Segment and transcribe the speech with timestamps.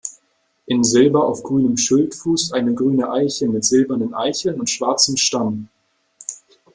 [0.65, 5.67] In Silber auf grünem Schildfuß eine grüne Eiche mit silbernen Eicheln und schwarzem Stamm.